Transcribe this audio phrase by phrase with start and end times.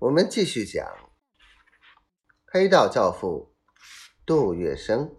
[0.00, 0.86] 我们继续讲
[2.52, 3.52] 黑道教父
[4.24, 5.10] 杜月笙。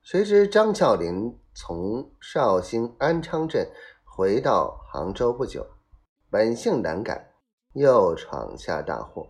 [0.00, 3.68] 谁知张啸林从绍兴安昌镇
[4.04, 5.66] 回到杭州不久，
[6.30, 7.34] 本性难改，
[7.72, 9.28] 又闯下大祸。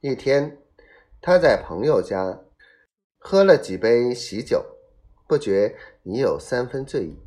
[0.00, 0.62] 一天，
[1.20, 2.38] 他在朋友家
[3.18, 4.64] 喝了几杯喜酒，
[5.26, 7.18] 不觉已有三分醉意。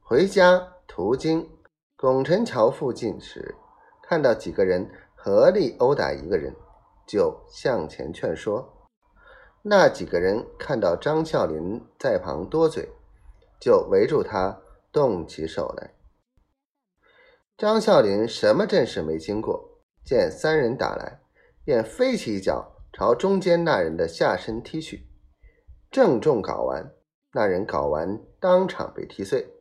[0.00, 1.50] 回家途经
[1.96, 3.56] 拱宸桥附近时，
[4.08, 6.54] 看到几个人合力殴打一个人，
[7.04, 8.86] 就向前劝说。
[9.62, 12.88] 那几个人看到张啸林在旁多嘴，
[13.60, 14.60] 就围住他
[14.92, 15.94] 动起手来。
[17.56, 21.20] 张啸林什么阵势没经过，见三人打来，
[21.64, 25.08] 便飞起一脚朝中间那人的下身踢去，
[25.90, 26.92] 正中睾丸，
[27.32, 29.52] 那人睾丸当场被踢碎。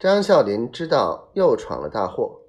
[0.00, 2.40] 张啸林知道又闯了大祸。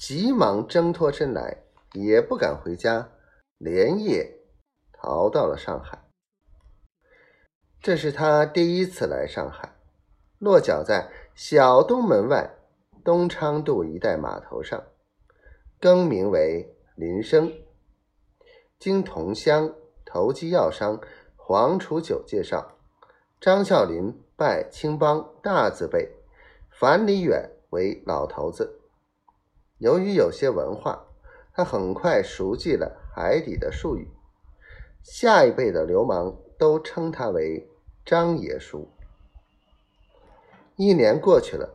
[0.00, 1.58] 急忙挣脱身来，
[1.92, 3.10] 也不敢回家，
[3.58, 4.40] 连夜
[4.94, 6.02] 逃到了上海。
[7.82, 9.76] 这是他第一次来上海，
[10.38, 12.50] 落脚在小东门外
[13.04, 14.82] 东昌渡一带码头上，
[15.78, 17.52] 更名为林生。
[18.78, 19.74] 经同乡
[20.06, 20.98] 投机药商
[21.36, 22.78] 黄楚九介绍，
[23.38, 26.10] 张啸林拜青帮大字辈
[26.70, 28.79] 樊离远为老头子。
[29.80, 31.06] 由于有些文化，
[31.54, 34.10] 他很快熟记了海底的术语。
[35.02, 37.66] 下一辈的流氓都称他为
[38.04, 38.86] 张爷叔。
[40.76, 41.74] 一年过去了，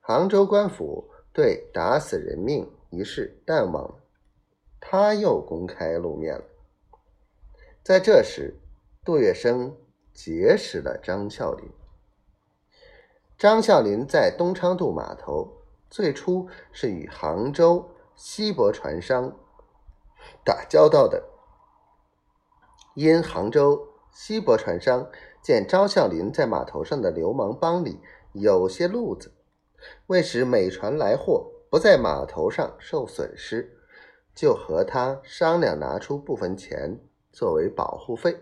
[0.00, 3.94] 杭州官府对打死人命一事淡忘了，
[4.78, 6.44] 他又公开露面了。
[7.82, 8.54] 在这时，
[9.02, 9.72] 杜月笙
[10.12, 11.70] 结识了张啸林。
[13.38, 15.55] 张啸林在东昌渡码头。
[15.96, 19.34] 最初是与杭州西博船商
[20.44, 21.24] 打交道的，
[22.92, 27.98] 因杭州西博船商见张啸林在码头上的流氓帮里
[28.34, 29.32] 有些路子，
[30.08, 33.78] 为使美船来货不在码头上受损失，
[34.34, 37.00] 就和他商量拿出部分钱
[37.32, 38.38] 作为保护费。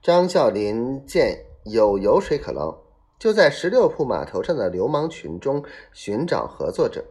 [0.00, 2.83] 张啸林见有油水可捞。
[3.24, 5.64] 就在十六铺码头上的流氓群中
[5.94, 7.06] 寻找合作者，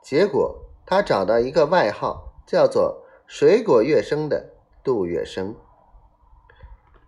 [0.00, 0.56] 结果
[0.86, 4.52] 他找到一个外号叫做“水果月生”的
[4.84, 5.56] 杜月笙。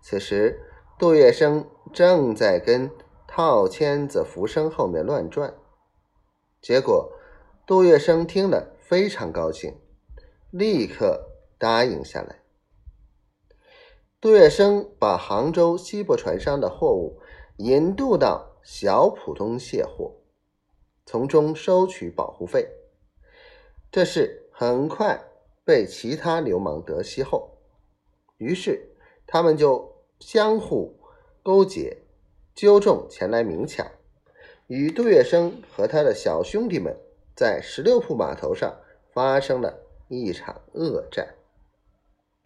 [0.01, 0.61] 此时，
[0.99, 2.91] 杜月笙正在跟
[3.25, 5.53] 套签子浮生后面乱转。
[6.59, 7.13] 结果，
[7.65, 9.79] 杜月笙听了非常高兴，
[10.51, 12.41] 立刻答应下来。
[14.19, 17.21] 杜月笙把杭州西部船商的货物。
[17.57, 20.13] 引渡到小浦东卸货，
[21.07, 22.67] 从中收取保护费。
[23.91, 25.19] 这事很快
[25.65, 27.57] 被其他流氓得悉后，
[28.37, 28.95] 于是
[29.25, 30.99] 他们就相互
[31.41, 31.97] 勾结，
[32.53, 33.89] 纠众前来明抢，
[34.67, 36.95] 与杜月笙和他的小兄弟们
[37.35, 38.79] 在十六铺码头上
[39.11, 39.79] 发生了
[40.09, 41.36] 一场恶战。